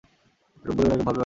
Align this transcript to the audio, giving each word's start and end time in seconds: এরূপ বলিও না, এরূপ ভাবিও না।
এরূপ 0.63 0.75
বলিও 0.77 0.89
না, 0.89 0.93
এরূপ 0.95 1.05
ভাবিও 1.07 1.13
না। 1.13 1.19